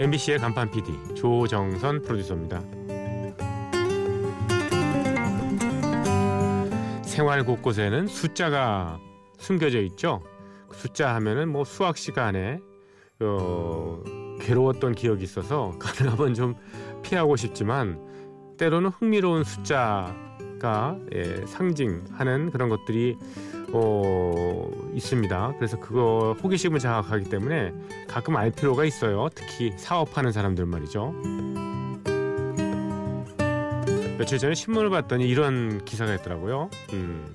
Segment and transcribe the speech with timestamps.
[0.00, 2.62] MBC의 간판 PD 조정선 프로듀서입니다.
[7.02, 8.98] 생활 곳곳에는 숫자가
[9.36, 10.22] 숨겨져 있죠.
[10.72, 12.60] 숫자 하면은 뭐 수학 시간에
[13.20, 14.02] 어,
[14.40, 16.54] 괴로웠던 기억이 있어서 가능하면 좀
[17.02, 18.00] 피하고 싶지만
[18.56, 23.18] 때로는 흥미로운 숫자가 예, 상징하는 그런 것들이
[23.72, 25.54] 어, 있습니다.
[25.56, 27.72] 그래서 그거 호기심을 자극하기 때문에
[28.08, 29.28] 가끔 알 필요가 있어요.
[29.34, 31.14] 특히 사업하는 사람들 말이죠.
[34.18, 36.68] 며칠 전에 신문을 봤더니 이런 기사가 있더라고요.
[36.92, 37.34] 음,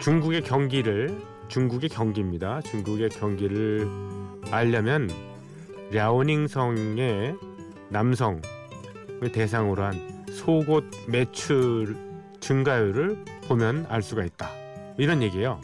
[0.00, 2.60] 중국의 경기를 중국의 경기입니다.
[2.62, 3.88] 중국의 경기를
[4.50, 5.08] 알려면
[5.92, 7.36] 랴오닝 성의
[7.88, 8.42] 남성을
[9.32, 11.96] 대상으로 한 속옷 매출
[12.40, 14.63] 증가율을 보면 알 수가 있다.
[14.96, 15.60] 이런 얘기예요.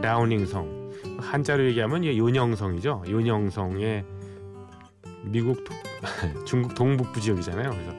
[0.00, 3.04] 라오닝성 한자로 얘기하면 요녕성이죠.
[3.08, 4.04] 요녕성의
[5.24, 5.64] 미국
[6.46, 7.70] 중국 동북부 지역이잖아요.
[7.70, 7.92] 그래서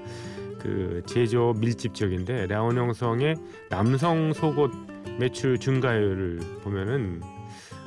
[0.59, 3.35] 그 제조 밀집 지역인데 라오닝성의
[3.69, 4.71] 남성 속옷
[5.19, 7.21] 매출 증가율을 보면은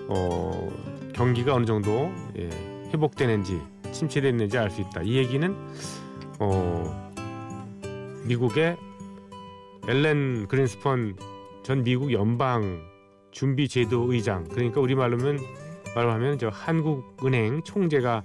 [0.08, 0.68] 어,
[1.14, 2.48] 경기가 어느 정도 예,
[2.92, 3.60] 회복되는지
[3.92, 5.02] 침체됐는지 알 수 있다.
[5.02, 5.54] 이 얘기는
[6.38, 7.12] 어,
[8.24, 8.76] 미국의
[9.88, 11.16] 엘렌 그린스펀
[11.64, 12.80] 전 미국 연방
[13.32, 15.38] 준비 제도 의장 그러니까 우리 말로면
[15.94, 18.22] 말로 하면 저 한국은행 총재가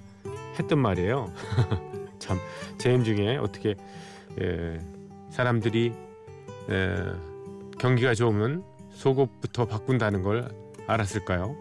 [0.58, 1.32] 했던 말이에요.
[2.18, 2.38] 참
[2.78, 3.70] 재임 중에 어떻게
[4.40, 4.78] 에,
[5.30, 5.92] 사람들이
[6.70, 6.96] 에,
[7.78, 10.48] 경기가 좋으면 속옷부터 바꾼다는 걸
[10.86, 11.56] 알았을까요?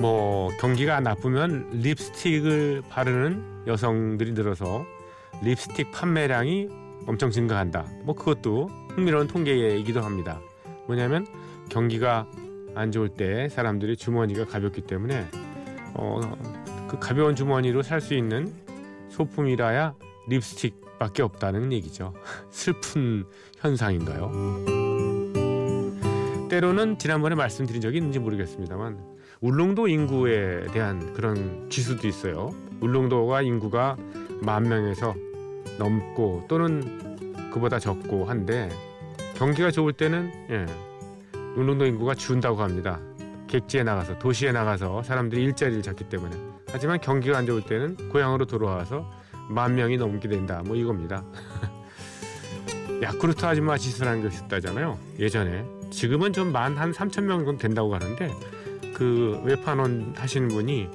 [0.00, 4.86] 뭐 경기가 나쁘면 립스틱을 바르는 여성들이 늘어서
[5.42, 6.68] 립스틱 판매량이
[7.06, 7.86] 엄청 증가한다.
[8.04, 10.40] 뭐 그것도 흥미로운 통계이기도 합니다.
[10.86, 11.26] 뭐냐면
[11.70, 12.26] 경기가
[12.74, 15.26] 안 좋을 때 사람들이 주머니가 가볍기 때문에
[15.94, 16.20] 어,
[16.88, 18.52] 그 가벼운 주머니로 살 수 있는
[19.10, 19.94] 소품이라야
[20.28, 22.14] 립스틱밖에 없다는 얘기죠.
[22.50, 23.24] 슬픈
[23.58, 24.30] 현상인가요?
[26.48, 28.98] 때로는 지난번에 말씀드린 적이 있는지 모르겠습니다만
[29.40, 32.50] 울릉도 인구에 대한 그런 지수도 있어요.
[32.80, 33.96] 울릉도가 인구가
[34.40, 35.14] 만 명에서
[35.78, 38.68] 넘고 또는 그보다 적고 한데
[39.36, 40.66] 경기가 좋을 때는 예,
[41.56, 43.00] 울릉도 인구가 준다고 합니다.
[43.46, 46.36] 객지에 나가서 도시에 나가서 사람들이 일자리를 잡기 때문에
[46.70, 49.10] 하지만 경기가 안 좋을 때는 고향으로 돌아와서
[49.48, 51.24] 만 명이 넘게 된다 뭐 이겁니다.
[53.02, 54.98] 야쿠르트 아줌마 지수라는 것이 있다잖아요.
[55.18, 58.30] 예전에 지금은 좀 만한 삼천 명 정도 된다고 하는데
[58.92, 60.88] 그 외판원 하시는 분이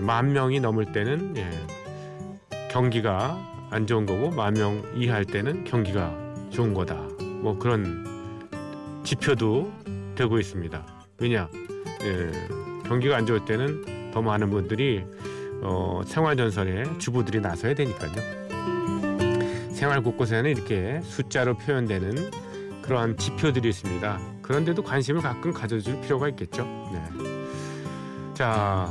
[0.00, 1.50] 만 명이 넘을 때는 예,
[2.70, 6.12] 경기가 안 좋은 거고 만 명 이하일 때는 경기가
[6.50, 6.94] 좋은 거다.
[7.40, 8.04] 뭐 그런
[9.04, 9.72] 지표도
[10.16, 10.84] 되고 있습니다.
[11.18, 11.48] 왜냐
[12.02, 12.30] 예,
[12.86, 15.04] 경기가 안 좋을 때는 더 많은 분들이
[15.62, 18.12] 어, 생활 전선에 주부들이 나서야 되니까요.
[19.72, 22.30] 생활 곳곳에는 이렇게 숫자로 표현되는
[22.82, 24.18] 그러한 지표들이 있습니다.
[24.42, 26.64] 그런데도 관심을 가끔 가져줄 필요가 있겠죠.
[26.92, 28.34] 네.
[28.34, 28.88] 자,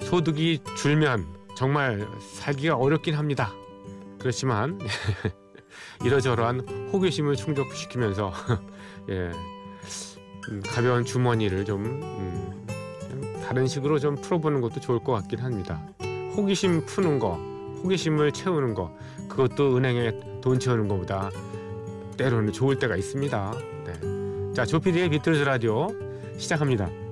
[0.00, 1.24] 소득이 줄면
[1.56, 3.52] 정말 살기가 어렵긴 합니다.
[4.18, 4.78] 그렇지만
[6.04, 8.32] 이러저러한 호기심을 충족시키면서
[9.10, 9.30] 예,
[10.50, 12.66] 음, 가벼운 주머니를 좀, 음,
[13.10, 15.82] 좀 다른 식으로 좀 풀어보는 것도 좋을 것 같긴 합니다.
[16.36, 17.34] 호기심 푸는 거,
[17.82, 18.96] 호기심을 채우는 거,
[19.28, 21.30] 그것도 은행에 돈 채우는 것보다
[22.16, 23.54] 때로는 좋을 때가 있습니다.
[23.84, 24.52] 네.
[24.54, 25.88] 자, 조피디의 비틀즈 라디오
[26.38, 27.05] 시작합니다.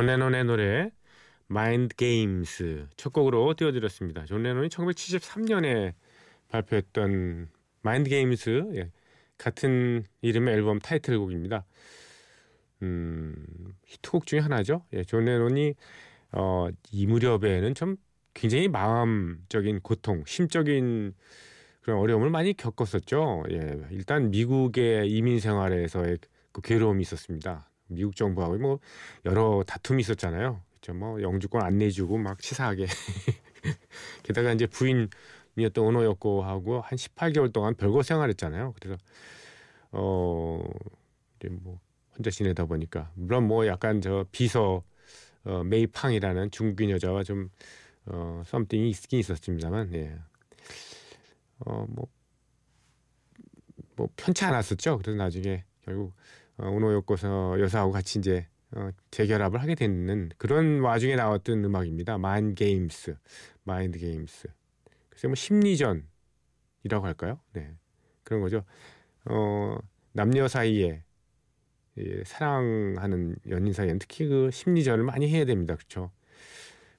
[0.00, 0.90] 존 레논의 노래
[1.46, 4.24] Mind Games 첫 곡으로 띄워드렸습니다.
[4.24, 5.92] 존 레논이 1973년에
[6.48, 7.48] 발표했던
[7.82, 8.90] Mind Games 예,
[9.36, 11.66] 같은 이름의 앨범 타이틀곡입니다.
[12.80, 13.34] 음,
[13.84, 14.86] 히트곡 중에 하나죠.
[14.94, 15.74] 예, 존 레논이
[16.32, 17.96] 어, 이 무렵에는 좀
[18.32, 21.12] 굉장히 마음적인 고통, 심적인
[21.82, 23.44] 그런 어려움을 많이 겪었었죠.
[23.50, 26.16] 예, 일단 미국의 이민 생활에서의
[26.52, 27.69] 그 괴로움이 있었습니다.
[27.90, 28.78] 미국 정부하고 뭐
[29.24, 30.62] 여러 다툼이 있었잖아요.
[30.80, 30.98] 그렇죠.
[30.98, 32.86] 뭐 영주권 안 내주고 막 치사하게.
[34.22, 38.74] 게다가 이제 부인이었던 오노였고 하고 한 18개월 동안 별거 생활했잖아요.
[38.80, 38.96] 그래서
[39.92, 40.62] 어
[41.38, 41.80] 이제 뭐
[42.16, 44.82] 혼자 지내다 보니까 물론 뭐 약간 저 비서
[45.44, 47.48] 어, 메이팡이라는 중국인 여자와 좀
[48.06, 50.18] 어, 썸띵이 있긴 있었습니다만 예.
[51.60, 52.08] 어, 뭐,
[53.96, 54.98] 뭐 편치 않았었죠.
[54.98, 56.14] 그래서 나중에 결국
[56.60, 62.18] 어, 오노요코서 여사하고 같이 이제 어, 재결합을 하게 되는 그런 와중에 나왔던 음악입니다.
[62.18, 63.16] 마인 게임스,
[63.64, 64.48] 마인드 게임스.
[65.08, 66.04] 글쎄 뭐 심리전이라고
[67.02, 67.40] 할까요?
[67.52, 67.74] 네,
[68.22, 68.64] 그런 거죠.
[69.24, 69.78] 어,
[70.12, 71.02] 남녀 사이에
[71.98, 75.74] 예, 사랑하는 연인 사이에 특히 그 심리전을 많이 해야 됩니다.
[75.74, 76.10] 그렇죠?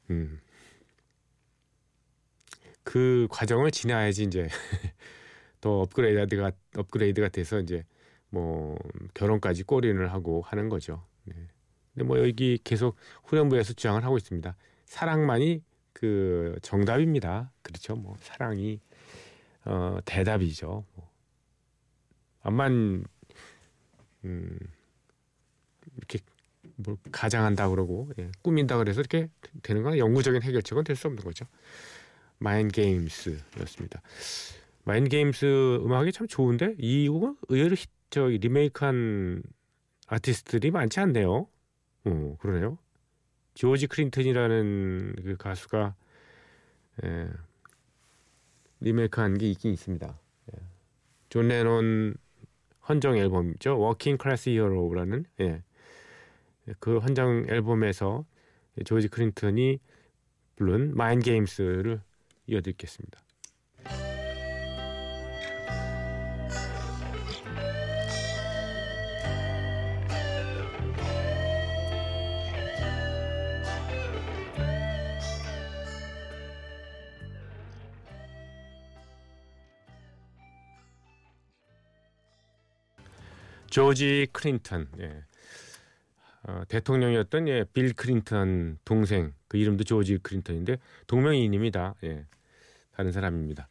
[0.09, 0.39] 음.
[2.83, 4.47] 그 과정을 지나야지 이제
[5.61, 7.85] 더 업그레이드가 업그레이드가 돼서 이제
[8.31, 8.77] 뭐
[9.13, 11.05] 결혼까지 꼬리를 하고 하는 거죠.
[11.25, 11.35] 네.
[11.93, 12.95] 근데 뭐 여기 계속
[13.25, 14.55] 후렴부에서 주장을 하고 있습니다.
[14.85, 15.61] 사랑만이
[15.93, 17.51] 그 정답입니다.
[17.61, 17.95] 그렇죠.
[17.95, 18.79] 뭐 사랑이
[19.65, 20.85] 어 대답이죠.
[20.95, 21.11] 뭐.
[22.43, 23.03] 암만
[24.25, 24.57] 음
[25.97, 26.19] 이렇게
[26.77, 29.27] 뭘 가장한다 그러고 예, 꾸민다 그래서 이렇게
[29.61, 31.45] 되는 건 영구적인 해결책은 될 수 없는 거죠.
[32.39, 34.01] 마인 게임스였습니다.
[34.83, 39.41] 마인 게임스 음악이 참 좋은데 이 곡은 의외로 히, 저 리메이크한
[40.07, 41.47] 아티스트들이 많지 않네요.
[42.03, 42.77] 어, 그러네요.
[43.53, 45.95] 조지 크린턴이라는 그 가수가
[47.05, 47.29] 예,
[48.81, 50.19] 리메이크한 게 있긴 있습니다.
[50.53, 50.59] 예.
[51.29, 52.15] 존 레논
[52.89, 53.79] 헌정 앨범이죠.
[53.79, 55.63] Working Class Hero라는 예.
[56.79, 58.25] 그 헌정 앨범에서
[58.83, 59.79] 조지 클린턴이
[60.57, 62.01] 부른 Mind Games를
[62.47, 63.19] 이어듣겠습니다.
[83.71, 85.23] 조지 클린턴 예.
[86.43, 90.77] 어, 대통령이었던 예, 빌 클린턴 동생 그 이름도 조지 클린턴인데
[91.07, 91.95] 동명이인입니다.
[92.03, 92.25] 예.
[92.91, 93.69] 다른 사람입니다.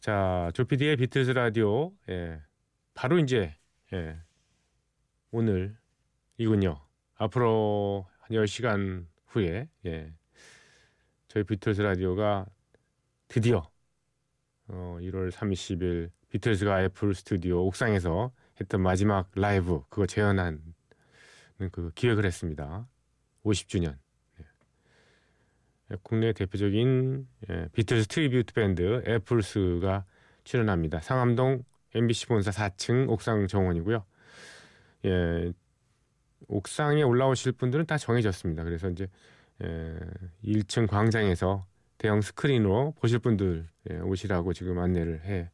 [0.00, 1.92] 자, 조피디의 비틀즈 라디오.
[2.08, 2.40] 예.
[2.94, 3.54] 바로 이제
[3.92, 4.16] 예.
[5.30, 6.80] 오늘이군요.
[7.16, 10.12] 앞으로 한 10시간 후에 예.
[11.28, 12.46] 저희 비틀즈 라디오가
[13.28, 13.68] 드디어
[14.68, 18.32] 어, 1월 30일 비틀즈가 애플 스튜디오 옥상에서
[18.62, 20.60] 했던 마지막 라이브 그거 재현한
[21.70, 22.88] 그 기획을 했습니다.
[23.44, 23.96] 50주년.
[25.90, 30.04] 예, 국내 대표적인 예, 비틀스 tribute 밴드 애플스가
[30.44, 31.00] 출연합니다.
[31.00, 31.64] 상암동
[31.94, 34.04] MBC 본사 4층 옥상 정원이고요.
[35.04, 35.52] 예,
[36.48, 38.64] 옥상에 올라오실 분들은 다 정해졌습니다.
[38.64, 39.08] 그래서 이제
[39.62, 39.98] 예,
[40.44, 41.66] 1층 광장에서
[41.98, 45.50] 대형 스크린으로 보실 분들 예, 오시라고 지금 안내를 해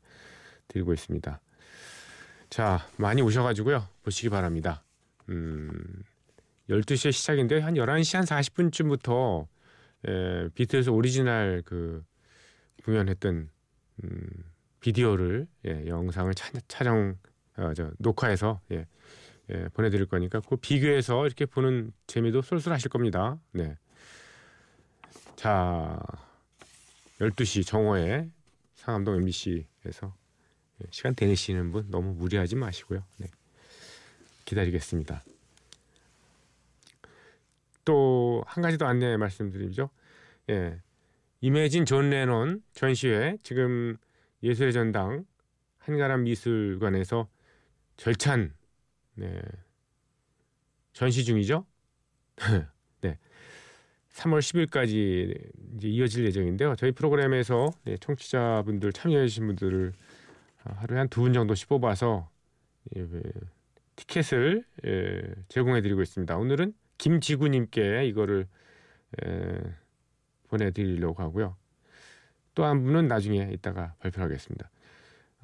[0.68, 1.40] 드리고 있습니다.
[2.50, 3.86] 자, 많이 오셔가지고요.
[4.02, 4.82] 보시기 바랍니다.
[5.28, 6.02] 음,
[6.70, 9.46] 12시에 시작인데 한 11시 한 40분쯤부터
[10.06, 12.04] 에, 비틀스 오리지널 그
[12.84, 13.50] 공연했던
[14.04, 14.30] 음,
[14.80, 17.16] 비디오를 예, 영상을 차, 촬영
[17.56, 18.86] 어, 저, 녹화해서 예,
[19.50, 23.38] 예, 보내드릴 거니까 그 비교해서 이렇게 보는 재미도 쏠쏠하실 겁니다.
[23.52, 23.76] 네.
[25.36, 26.00] 자,
[27.20, 28.30] 12시 정오에
[28.76, 30.17] 상암동 MBC에서 예,
[30.90, 33.02] 시간 되시는 분 너무 무리하지 마시고요.
[33.18, 33.28] 네.
[34.44, 35.22] 기다리겠습니다.
[37.84, 39.90] 또 한 가지 더 안내 말씀드리죠.
[40.50, 40.80] 예.
[41.40, 43.96] Imagine 존 레논 전시회 지금
[44.42, 45.24] 예술의 전당
[45.78, 47.28] 한가람 미술관에서
[47.96, 48.52] 절찬
[49.14, 49.40] 네.
[50.92, 51.64] 전시 중이죠.
[53.02, 53.18] 네.
[54.12, 56.74] 3월 10일까지 이제 이어질 예정인데요.
[56.76, 59.92] 저희 프로그램에서 네, 청취자분들 참여해 주신 분들을
[60.64, 62.30] 하루에 한 두 분 정도씩 뽑아서
[62.96, 63.06] 예,
[63.96, 66.36] 티켓을 예, 제공해 드리고 있습니다.
[66.36, 68.46] 오늘은 김지구님께 이거를
[69.24, 69.60] 에,
[70.48, 71.56] 보내드리려고 하고요.
[72.54, 74.70] 또 한 분은 나중에 이따가 발표하겠습니다.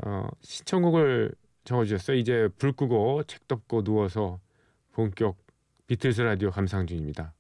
[0.05, 1.33] 어, 신청곡을
[1.65, 2.17] 적어주셨어요.
[2.17, 4.41] 이제 불 끄고 책 덮고 누워서
[4.93, 5.37] 본격
[5.87, 7.33] 비틀스 라디오 감상 중입니다.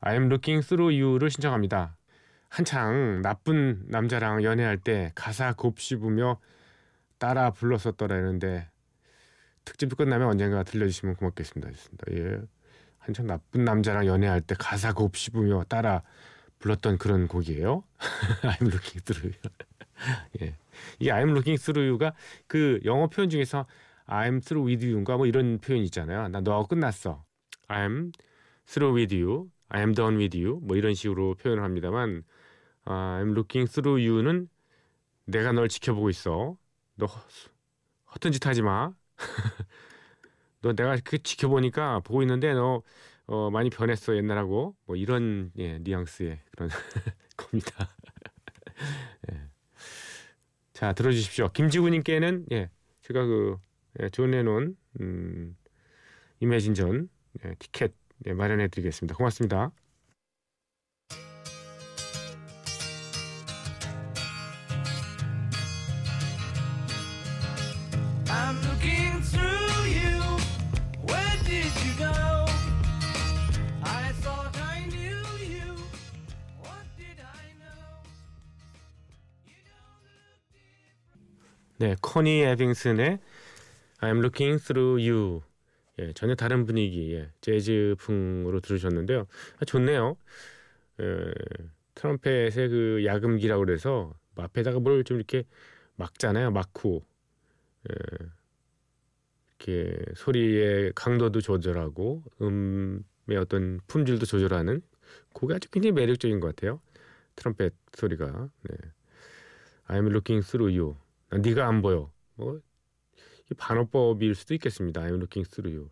[0.00, 1.96] I'm looking through you를 신청합니다.
[2.54, 6.38] 한창 나쁜 남자랑 연애할 때 가사 곱씹으며
[7.18, 8.70] 따라 불렀었더라는데
[9.64, 11.72] 특집 끝나면 언젠가 들려주시면 고맙겠습니다.
[12.12, 12.40] 예.
[12.98, 16.04] 한참 나쁜 남자랑 연애할 때 가사 곱씹으며 따라
[16.60, 17.82] 불렀던 그런 곡이에요.
[18.42, 19.36] I'm looking through.
[20.40, 20.54] 예.
[21.00, 22.12] 이 I'm looking through you가
[22.46, 23.66] 그 영어 표현 중에서
[24.06, 26.28] I'm through with you인가 뭐 이런 표현 있잖아요.
[26.28, 27.24] 나 너하고 끝났어.
[27.66, 28.12] I'm
[28.64, 29.50] through with you.
[29.70, 30.60] I'm done with you.
[30.62, 32.34] 뭐 이런 식으로 표현을 합니다만 아,
[32.84, 34.48] I'm looking through you는
[35.26, 36.56] 내가 널 지켜보고 있어.
[36.96, 37.06] 너
[38.14, 38.92] 허튼 짓 하지 마.
[40.60, 42.82] 너 내가 그 지켜보니까 보고 있는데 너
[43.26, 46.68] 어, 많이 변했어 옛날하고 뭐 이런 예, 뉘앙스의 그런
[47.36, 47.88] 겁니다.
[49.32, 49.40] 예.
[50.72, 51.50] 자 들어주십시오.
[51.52, 52.70] 김지구님께는 예,
[53.02, 53.56] 제가 그
[54.00, 55.56] 예, 존 레논 음,
[56.40, 57.08] Imagine 전
[57.44, 57.94] 예, 티켓
[58.26, 59.16] 예, 마련해드리겠습니다.
[59.16, 59.72] 고맙습니다.
[68.44, 70.20] I'm looking through you.
[71.08, 72.12] Where did you go?
[73.82, 75.72] I thought I knew you.
[76.60, 78.04] What did I know?
[79.46, 81.78] You don't look different.
[81.78, 83.18] 네, 커니 에빙슨의
[84.00, 85.40] I'm looking through you.
[86.00, 89.26] 예, 전혀 다른 분위기, 예, 재즈풍으로 들으셨는데요.
[89.60, 90.16] 아, 좋네요.
[91.00, 91.32] 예,
[91.94, 95.44] 트럼펫의 그 야금기라고 그래서 앞에다가 뭘 좀 이렇게
[95.96, 96.50] 막잖아요.
[96.50, 97.02] 막후.
[97.90, 98.26] 예,
[99.58, 104.82] 이렇게 소리의 강도도 조절하고 음의 어떤 품질도 조절하는
[105.32, 106.80] 그게 아주 굉장히 매력적인 것 같아요.
[107.36, 108.50] 트럼펫 소리가.
[108.62, 108.76] 네.
[109.88, 110.96] I'm looking through you.
[111.30, 112.10] 난 네가 안 보여.
[112.36, 112.60] 뭐
[113.56, 115.02] 반어법일 수도 있겠습니다.
[115.02, 115.90] I'm looking through you.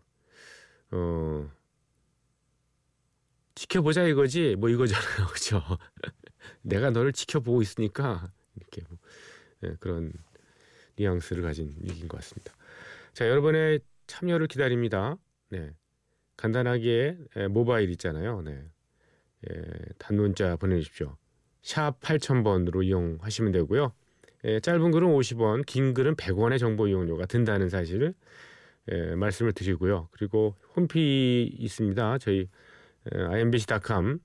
[0.91, 1.51] 어
[3.55, 5.61] 지켜보자 이거지 뭐 이거잖아요, 그렇죠?
[6.61, 8.97] 내가 너를 지켜보고 있으니까 이렇게 뭐,
[9.63, 10.13] 예, 그런
[10.97, 12.53] 뉘앙스를 가진 얘기인 것 같습니다.
[13.13, 15.17] 자, 여러분의 참여를 기다립니다.
[15.49, 15.71] 네,
[16.37, 18.41] 간단하게 예, 모바일 있잖아요.
[18.41, 18.63] 네,
[19.49, 19.63] 예,
[19.97, 21.15] 단문자 보내주십시오.
[21.61, 23.93] 샵 8000번으로 이용하시면 되고요.
[24.45, 28.13] 예, 짧은 글은 50원, 긴 글은 100원의 정보 이용료가 든다는 사실을
[28.91, 30.09] 예, 말씀을 드리고요.
[30.11, 32.17] 그리고 홈피 있습니다.
[32.17, 32.49] 저희
[33.13, 34.19] 예, imbc.com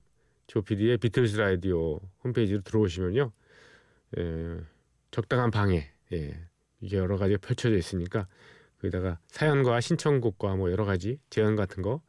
[0.47, 3.31] 조피디의 비틀스 라디오 홈페이지로 들어오시면요.
[4.17, 4.57] 예,
[5.11, 6.48] 적당한 방에 예,
[6.81, 8.27] 이게 여러 가지 펼쳐져 있으니까
[8.81, 12.01] 거기다가 사연과 신청곡과 뭐 여러 가지 제안 같은 거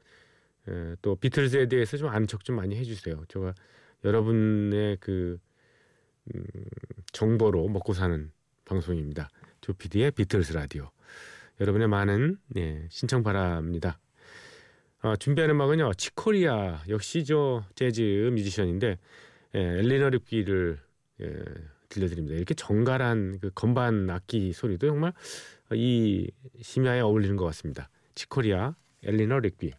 [0.69, 3.25] 예, 또 비틀즈에 대해서 좀 아는 척 좀 많이 해주세요.
[3.29, 3.55] 제가
[4.05, 5.39] 여러분의 그
[6.35, 6.45] 음,
[7.13, 8.31] 정보로 먹고 사는
[8.65, 9.29] 방송입니다.
[9.63, 10.91] 조피디의 비틀스 라디오.
[11.61, 13.99] 여러분의 많은 예, 신청 바랍니다.
[15.03, 18.99] 어, 준비하는 음악은요 치코리아 역시 저 재즈 뮤지션인데
[19.55, 20.79] 예, 엘리너 립기를
[21.23, 21.45] 예,
[21.91, 22.37] 들려드립니다.
[22.37, 25.13] 이렇게 정갈한 그 건반 악기 소리도 정말
[25.73, 26.31] 이
[26.63, 27.91] 심야에 어울리는 것 같습니다.
[28.15, 29.75] 치코리아 엘리너 립기.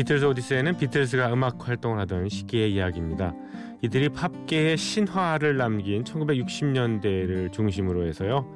[0.00, 3.34] 비틀즈 오디세이는 비틀즈가 음악 활동을 하던 시기의 이야기입니다.
[3.82, 8.50] 이들이 팝계의 신화를 남긴 1960년대를 중심으로 해서요.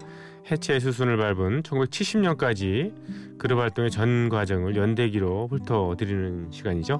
[0.50, 6.98] 해체 수순을 밟은 1970년까지 그룹 활동의 전 과정을 연대기로 훑어드리는 시간이죠.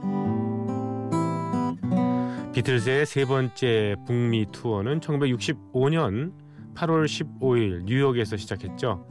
[2.52, 6.34] 비틀즈의 세 번째 북미 투어는 1965년
[6.74, 9.06] 8월 15일 뉴욕에서 시작했죠.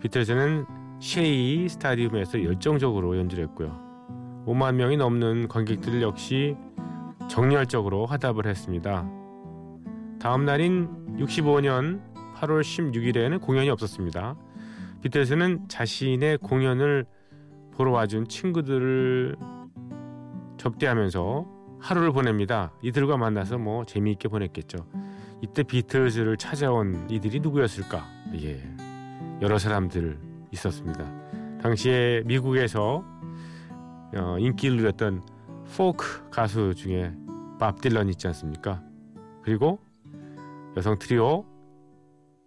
[0.00, 0.64] 비틀즈는
[1.00, 3.89] 쉐이 스타디움에서 열정적으로 연주를 했고요.
[4.50, 6.56] 5만 명이 넘는 관객들 역시
[7.28, 9.08] 정열적으로 화답을 했습니다.
[10.18, 12.00] 다음 날인 65년
[12.34, 14.36] 8월 16일에는 공연이 없었습니다.
[15.02, 17.06] 비틀스는 자신의 공연을
[17.74, 19.36] 보러 와준 친구들을
[20.58, 21.46] 접대하면서
[21.78, 22.72] 하루를 보냅니다.
[22.82, 24.78] 이들과 만나서 뭐 재미있게 보냈겠죠.
[25.42, 28.04] 이때 비틀즈를 찾아온 이들이 누구였을까?
[28.42, 28.60] 예,
[29.40, 30.18] 여러 사람들
[30.50, 31.08] 있었습니다.
[31.62, 33.04] 당시에 미국에서
[34.16, 35.22] 어, 인기를 누렸던
[35.76, 37.12] 포크 가수 중에
[37.58, 38.82] 밥 딜런 있지 않습니까?
[39.42, 39.78] 그리고
[40.76, 41.44] 여성 트리오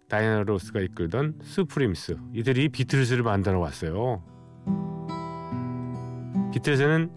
[0.08, 4.22] 다이애나 로스가 이끌던 스프림스 이들이 비틀즈를 만나러 왔어요.
[6.52, 7.10] 비틀즈는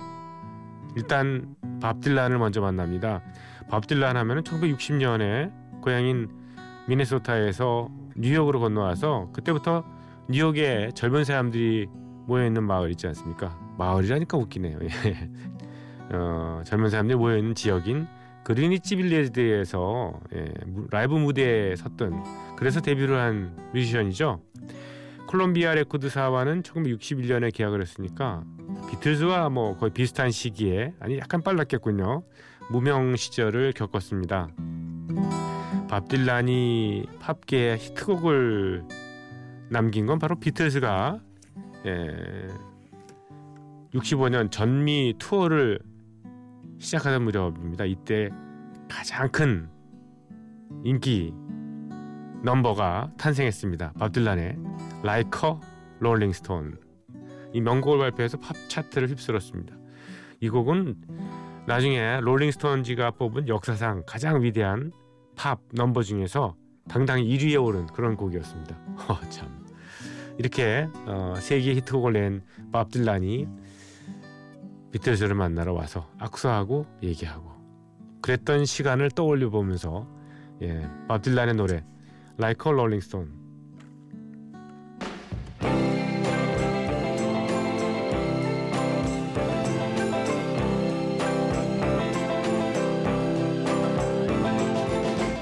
[0.95, 3.21] 일단 밥 딜란을 먼저 만납니다.
[3.69, 6.29] 밥 딜란 하면은 1960년에 고향인
[6.87, 9.83] 미네소타에서 뉴욕으로 건너와서 그때부터
[10.29, 11.87] 뉴욕에 젊은 사람들이
[12.25, 13.66] 모여 있는 마을 있지 않습니까?
[13.77, 14.79] 마을이라니까 웃기네요.
[14.83, 15.29] 예.
[16.11, 18.07] 어, 젊은 사람들이 모여 있는 지역인
[18.43, 20.53] 그리니치 빌리지에서 예,
[20.89, 24.41] 라이브 무대에 섰던 그래서 데뷔를 한 뮤지션이죠.
[25.27, 28.43] 콜롬비아 레코드사와는 1961년에 계약을 했으니까
[28.89, 32.23] 비틀즈와 뭐 거의 비슷한 시기에 아니 약간 빨랐겠군요.
[32.71, 34.47] 무명 시절을 겪었습니다.
[35.89, 38.85] 밥 딜란이 팝계의 히트곡을
[39.69, 41.19] 남긴 건 바로 비틀즈가
[41.85, 42.47] 예,
[43.93, 45.79] 65년 전미 투어를
[46.79, 47.85] 시작하던 무렵입니다.
[47.85, 48.29] 이때
[48.89, 49.69] 가장 큰
[50.83, 51.33] 인기
[52.43, 53.93] 넘버가 탄생했습니다.
[53.97, 54.57] 밥 딜란의
[55.03, 55.55] Like a
[55.99, 56.73] Rolling Stone
[57.53, 59.75] 이 명곡을 발표해서 팝 차트를 휩쓸었습니다.
[60.41, 60.95] 이 곡은
[61.65, 64.91] 나중에 롤링스톤지가 뽑은 역사상 가장 위대한
[65.35, 66.55] 팝 넘버 중에서
[66.87, 68.77] 당당히 1위에 오른 그런 곡이었습니다.
[69.09, 69.65] 어, 참
[70.37, 73.47] 이렇게 어, 세계 히트곡을 낸 밥 딜란이
[74.97, 77.51] 비틀즈를 만나러 와서 악수하고 얘기하고
[78.21, 80.07] 그랬던 시간을 떠올려 보면서
[80.63, 81.83] 예, 밥 딜란의 노래
[82.39, 83.31] Like a Rolling Stone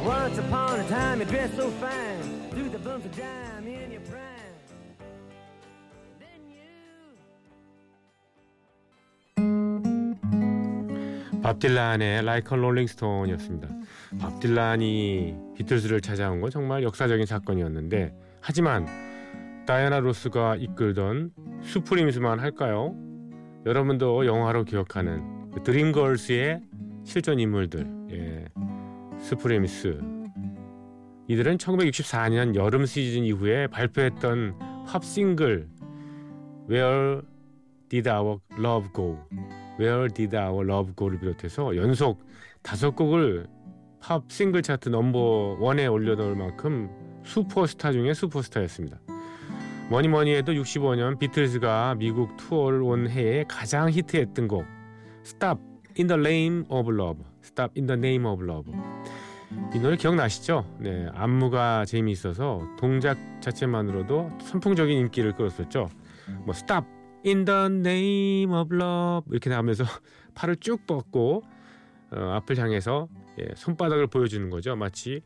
[0.05, 2.49] Once upon a time, you dressed so fine.
[2.51, 3.44] Through the bumps of dime
[11.45, 12.23] 밥 딜란의
[12.57, 13.69] Rolling Stone이었습니다.
[14.19, 18.87] 밥 딜란이 비틀즈를 찾아온 건 정말 역사적인 사건이었는데 하지만
[19.67, 21.29] 다이아나 로스가 이끌던
[21.61, 22.95] 수프림스만 할까요?
[23.67, 26.63] 여러분도 영화로 기억하는 그 드림걸스의
[27.03, 28.45] 실존 인물들 예.
[29.19, 29.99] 스프림스
[31.27, 35.69] 이들은 1964년 여름 시즌 이후에 발표했던 팝 싱글
[36.67, 37.21] Where
[37.89, 39.19] Did Our Love Go
[39.79, 42.25] Where Did Our Love Go를 비롯해서 연속
[42.61, 43.47] 다섯 곡을
[44.01, 46.89] 팝 싱글 차트 넘버 원에 올려놓을 만큼
[47.23, 48.99] 슈퍼스타 중에 슈퍼스타였습니다.
[49.89, 54.65] 뭐니 뭐니 해도 65년 비틀즈가 미국 투어를 온 해에 가장 히트했던 곡
[55.23, 55.61] Stop
[55.97, 58.71] in the Name of Love Stop in the Name of Love
[59.73, 60.65] 이 노래 기억나시죠?
[60.79, 65.89] 네, 안무가 재미있어서 동작 자체만으로도 선풍적인 인기를 끌었었죠.
[66.45, 66.87] 뭐 Stop
[67.25, 69.83] in the name of love 이렇게 나오면서
[70.35, 71.43] 팔을 쭉 뻗고
[72.11, 73.07] 어, 앞을 향해서
[73.39, 74.75] 예, 손바닥을 보여주는 거죠.
[74.75, 75.21] 마치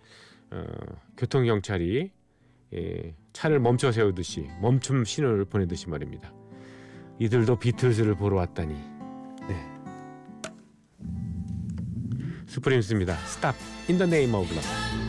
[0.51, 0.63] 어,
[1.17, 2.11] 교통 경찰이
[2.73, 6.33] 예, 차를 멈춰 세우듯이 멈춤 신호를 보내듯이 말입니다.
[7.19, 8.73] 이들도 비틀즈를 보러 왔다니.
[8.73, 9.79] 네.
[12.47, 13.13] 스프림스입니다.
[13.25, 13.57] Stop
[13.89, 15.08] in the name of love.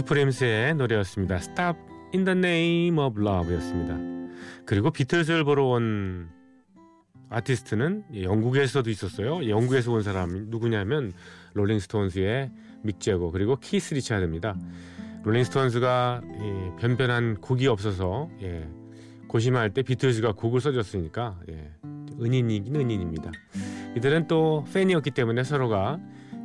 [0.00, 1.36] 스프림스의 노래였습니다.
[1.36, 1.78] Stop
[2.14, 3.98] in the name of love였습니다.
[4.64, 6.30] 그리고 비틀즈를 보러 온
[7.28, 9.48] 아티스트는 영국에서도 있었어요.
[9.48, 11.12] 영국에서 온 사람이 누구냐면
[11.52, 12.50] 롤링스톤스의
[12.82, 14.56] 믹 제거 그리고 키스 리차드입니다.
[15.22, 18.66] 롤링스톤스가 예, 변변한 곡이 없어서 예,
[19.28, 21.70] 고심할 때 비틀즈가 곡을 써줬으니까 예,
[22.18, 23.32] 은인이긴 은인입니다.
[23.96, 26.00] 이들은 또 팬이었기 때문에 서로가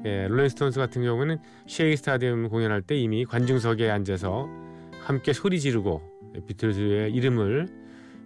[0.06, 4.48] 예, 롤링스톤스 같은 경우는 쉐이 스타디움 공연할 때 이미 관중석에 앉아서
[5.02, 6.02] 함께 소리 지르고
[6.36, 7.68] 예, 비틀즈의 이름을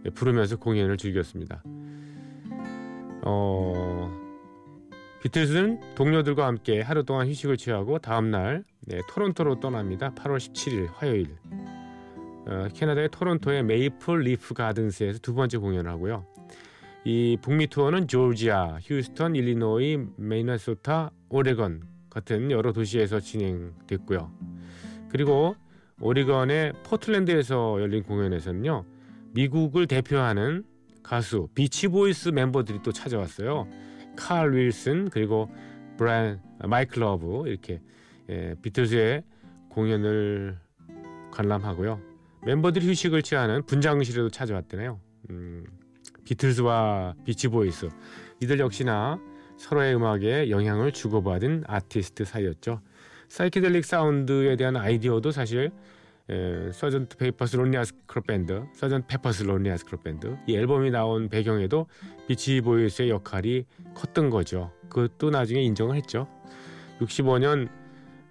[0.05, 1.63] 예, 부르면서 공연을 즐겼습니다.
[3.23, 4.11] 어,
[5.21, 10.13] 비틀즈는 동료들과 함께 하루 동안 휴식을 취하고 다음 날 네, 토론토로 떠납니다.
[10.15, 11.37] 8월 17일 화요일.
[12.47, 16.25] 어, 캐나다의 토론토의 메이플 리프 가든스에서 두 번째 공연을 하고요.
[17.05, 24.31] 이 북미 투어는 조지아, 휴스턴, 일리노이, 미네소타, 오레건 같은 여러 도시에서 진행됐고요.
[25.09, 25.55] 그리고
[26.01, 28.85] 오리건의 포틀랜드에서 열린 공연에서는요.
[29.31, 30.63] 미국을 대표하는
[31.03, 33.67] 가수 비치보이스 멤버들이 또 찾아왔어요.
[34.15, 35.49] 칼 윌슨 그리고
[35.97, 37.81] 브라이언 마이클 러브 이렇게
[38.29, 39.23] 예, 비틀즈의
[39.69, 40.57] 공연을
[41.31, 42.01] 관람하고요.
[42.45, 44.99] 멤버들이 휴식을 취하는 분장실에도 찾아왔대네요.
[45.29, 45.65] 음,
[46.29, 47.89] 비틀즈와 비치보이스
[48.39, 49.19] 이들 역시나
[49.57, 52.81] 서로의 음악에 영향을 주고받은 아티스트 사이였죠.
[53.29, 55.71] 사이키델릭 사운드에 대한 아이디어도 사실
[56.29, 60.91] 에, Sergeant Pepper's Lonely Hearts Club Band, Sergeant Pepper's Lonely Hearts Club Band 이 앨범이
[60.91, 61.87] 나온 배경에도
[62.27, 63.65] 비치보이스의 역할이
[63.95, 64.71] 컸던 거죠.
[64.87, 66.27] 그것도 나중에 인정을 했죠.
[67.01, 67.69] 65년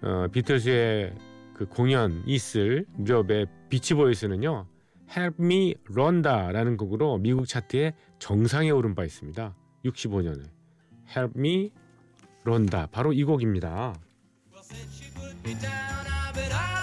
[0.03, 1.15] 어, 비틀즈의
[1.53, 4.78] 그 공연 있을 무렵에 비치보이스는요.
[5.15, 9.55] Help Me Rhonda라는 곡으로 미국 차트에 정상에 오른 바 있습니다.
[9.85, 10.49] 65년에
[11.15, 11.71] Help Me
[12.43, 13.95] Rhonda 바로 이 곡입니다.
[16.35, 16.78] Well,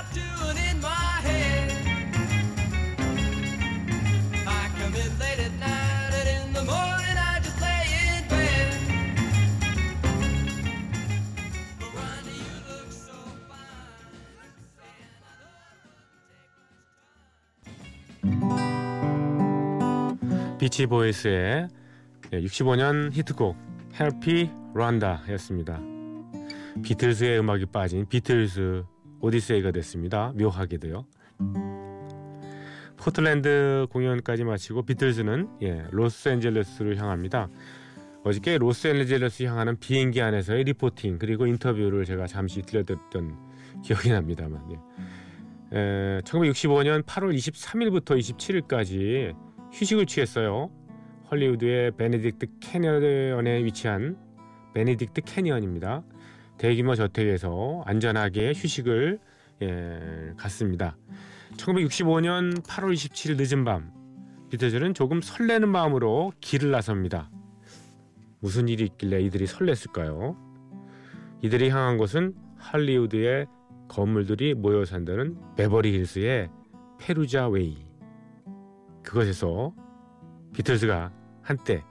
[20.66, 21.68] 비치 보이스의
[22.32, 23.56] 65년 히트곡
[24.00, 25.80] Help Me, Rhonda였습니다.
[26.82, 28.82] 비틀즈의 음악이 빠진 비틀즈
[29.20, 30.32] 오디세이가 됐습니다.
[30.36, 31.06] 묘하게도요.
[32.96, 37.48] 포틀랜드 공연까지 마치고 비틀즈는 예, 로스앤젤레스를 향합니다.
[38.24, 43.36] 어저께 로스앤젤레스 향하는 비행기 안에서의 reporting 그리고 인터뷰를 제가 잠시 들려드렸던
[43.84, 45.78] 기억이 납니다만 예.
[45.78, 49.45] 에, 1965년 8월 23일부터 27일까지
[49.76, 50.70] 휴식을 취했어요.
[51.30, 54.16] 헐리우드의 베네딕트 캐니언에 위치한
[54.74, 56.02] 베네딕트 캐니언입니다.
[56.56, 59.18] 대규모 저택에서 안전하게 휴식을
[59.62, 60.96] 예, 갔습니다.
[61.56, 63.92] 1965년 8월 27일 늦은 밤
[64.50, 67.30] 비틀즈는 조금 설레는 마음으로 길을 나섭니다.
[68.40, 70.36] 무슨 일이 있길래 이들이 설렜을까요?
[71.42, 73.46] 이들이 향한 곳은 할리우드의
[73.88, 76.48] 거물들이 모여 산다는 베버리 힐스의
[76.98, 77.85] Perugia Way.
[79.06, 79.72] 그곳에서
[80.52, 81.84] 비틀즈가 한때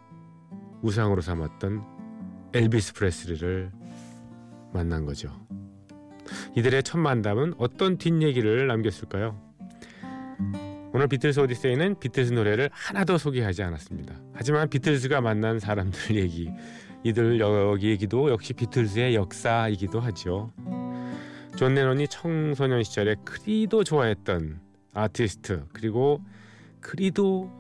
[0.82, 1.84] 우상으로 삼았던
[2.54, 3.72] 엘비스 프레슬리를
[4.74, 5.32] 만난 거죠.
[6.56, 9.40] 이들의 첫 만남은 어떤 뒷얘기를 남겼을까요?
[10.94, 14.16] 오늘 비틀스 오디세이는 비틀스 노래를 하나도 소개하지 않았습니다.
[14.34, 16.50] 하지만 비틀스가 만난 사람들 얘기,
[17.04, 20.52] 이들 여기 얘기도 역시 비틀스의 역사이기도 하죠.
[21.58, 24.60] 존 레논이 청소년 시절에 그리도 좋아했던
[24.94, 26.22] 아티스트 그리고
[26.86, 27.52] 그리도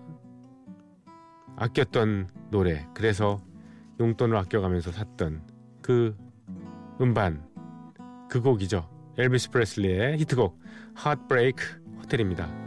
[1.55, 3.41] 아꼈던 노래 그래서
[3.99, 5.41] 용돈을 아껴가면서 샀던
[5.81, 6.15] 그
[7.01, 7.43] 음반
[8.29, 8.87] 그 곡이죠.
[9.17, 10.59] 엘비스 프레슬리의 히트곡
[10.97, 11.57] Heartbreak
[11.97, 12.64] Hotel입니다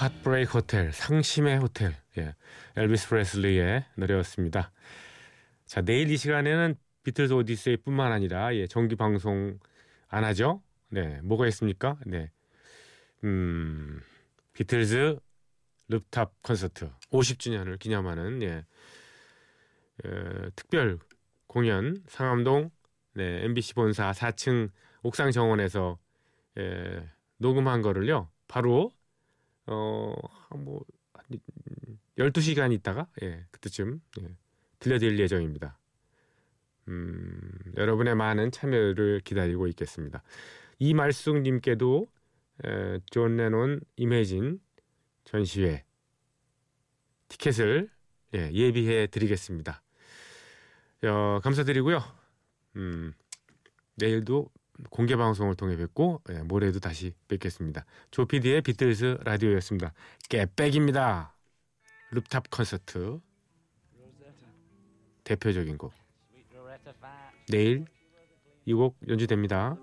[0.00, 1.94] 핫브레이크 호텔 상심의 호텔.
[2.16, 2.34] 예,
[2.74, 4.72] 엘비스 프레슬리의 노래였습니다.
[5.66, 9.58] 자 내일 이 시간에는 비틀즈 오디세이뿐만 아니라 예, 정기 방송
[10.08, 10.62] 안 하죠?
[10.88, 11.20] 네.
[11.22, 11.98] 뭐가 있습니까?
[12.06, 12.30] 네,
[13.24, 14.00] 음
[14.54, 15.18] 비틀즈
[15.88, 16.90] 룹탑 콘서트.
[17.10, 18.64] 50주년을 기념하는 예,
[20.02, 20.98] 어, 특별
[21.46, 22.70] 공연 상암동
[23.16, 24.70] 네, MBC 본사 4층
[25.02, 25.98] 옥상 정원에서
[26.56, 28.30] 예, 녹음한 거를요.
[28.48, 28.92] 바로
[29.70, 30.84] 어뭐
[32.18, 34.36] 12시간 있다가 예, 그때쯤 예,
[34.80, 35.78] 들려드릴 예정입니다.
[36.88, 37.40] 음,
[37.76, 40.22] 여러분의 많은 참여를 기다리고 있겠습니다.
[40.78, 42.08] 이말숙 님께도
[42.64, 44.60] 에, 존 레논 Imagine
[45.24, 45.84] 전시회
[47.28, 47.88] 티켓을
[48.34, 49.82] 예, 예비해 드리겠습니다.
[51.04, 52.02] 어, 감사드리고요.
[52.76, 53.12] 음,
[53.96, 54.50] 내일도
[54.88, 57.84] 공개 방송을 통해 뵙고 예, 모레도 다시 뵙겠습니다.
[58.10, 59.92] 조피디의 비틀스 라디오였습니다.
[60.28, 61.34] 깨백입니다.
[62.10, 63.20] 룹탑 콘서트
[65.24, 65.92] 대표적인 곡
[67.48, 67.84] 내일
[68.66, 69.76] 이 곡 연주됩니다.